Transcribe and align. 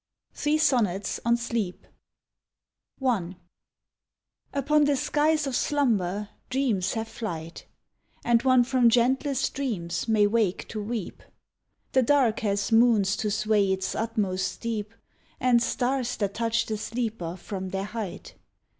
THREE 0.33 0.57
SONNETS 0.57 1.19
ON 1.23 1.37
SLEEP 1.37 1.85
I 3.05 3.35
Upon 4.51 4.85
the 4.85 4.95
skies 4.95 5.45
of 5.45 5.55
slumber 5.55 6.29
dreams 6.49 6.95
have 6.95 7.07
flight, 7.07 7.67
And 8.25 8.41
one 8.41 8.63
from 8.63 8.89
gentlest 8.89 9.53
dreams 9.53 10.07
may 10.07 10.25
wake 10.25 10.67
to 10.69 10.81
weep. 10.81 11.21
The 11.91 12.01
dark 12.01 12.39
has 12.39 12.71
moons 12.71 13.15
to 13.17 13.29
sway 13.29 13.71
its 13.71 13.93
utmost 13.93 14.59
deep, 14.59 14.95
And 15.39 15.61
stars 15.61 16.15
that 16.17 16.33
touch 16.33 16.65
the 16.65 16.77
sleeper 16.79 17.35
from 17.37 17.69
their 17.69 17.83
height. 17.85 18.33